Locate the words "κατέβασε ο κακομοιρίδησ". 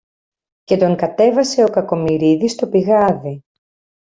0.95-2.51